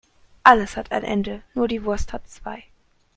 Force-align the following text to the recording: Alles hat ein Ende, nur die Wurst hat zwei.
Alles 0.43 0.77
hat 0.77 0.91
ein 0.91 1.03
Ende, 1.03 1.43
nur 1.53 1.67
die 1.67 1.83
Wurst 1.85 2.11
hat 2.11 2.27
zwei. 2.27 2.63